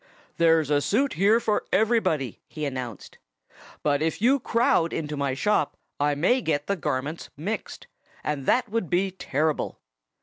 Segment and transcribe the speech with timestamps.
[0.37, 3.19] "There's a suit here for everybody," he announced.
[3.83, 7.85] "But if you crowd into my shop I may get the garments mixed.
[8.23, 9.79] And that would be terrible."